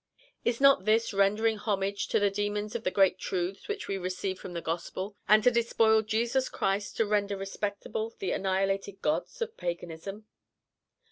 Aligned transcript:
Is 0.43 0.59
not 0.59 0.85
this 0.85 1.13
rendering 1.13 1.57
homage 1.57 2.07
to 2.07 2.19
the 2.19 2.31
demons 2.31 2.73
of 2.73 2.83
the 2.83 2.89
great 2.89 3.19
truths 3.19 3.67
which 3.67 3.87
we 3.87 3.99
receive 3.99 4.39
from 4.39 4.53
the 4.53 4.59
Gospel, 4.61 5.15
and 5.27 5.43
to 5.43 5.51
despoil 5.51 6.01
Jesus 6.01 6.49
Christ 6.49 6.97
to 6.97 7.05
render 7.05 7.37
respectable 7.37 8.11
the 8.17 8.31
annihilated 8.31 9.03
gods 9.03 9.43
of 9.43 9.55
paganism? 9.57 10.25